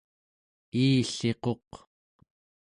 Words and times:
iilliquq 0.83 1.69